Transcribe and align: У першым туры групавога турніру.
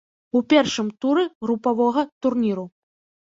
У 0.37 0.39
першым 0.53 0.87
туры 1.03 1.25
групавога 1.49 2.05
турніру. 2.27 2.65